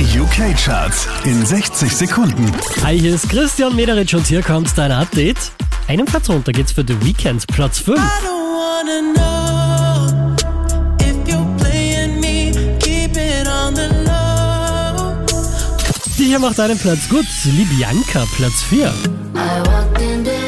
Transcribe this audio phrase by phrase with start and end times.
[0.00, 2.50] Die UK-Charts in 60 Sekunden.
[2.82, 5.36] Hi, hier ist Christian Mederitsch und hier kommt dein Update.
[5.88, 7.98] Einen Platz runter geht's für The Weeknd, Platz 5.
[7.98, 10.34] I don't wanna know
[11.02, 12.50] if you're playing me.
[12.78, 15.18] Keep it on the low.
[16.16, 18.86] Die hier macht einen Platz gut, Libianca, Platz 4.
[18.86, 20.39] I walked in the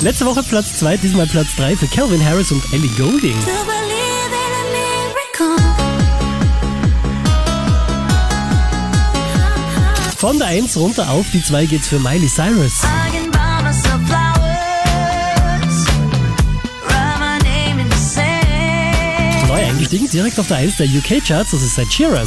[0.00, 2.90] Letzte Woche Platz 2, diesmal Platz 3 für Calvin Harris und Ellie
[4.72, 5.56] miracle.
[10.16, 12.80] Von der 1 runter auf die 2 geht's für Miley Cyrus.
[19.48, 22.26] Neu eingestiegen, direkt auf der 1 der UK-Charts, das ist Ed Sheeran.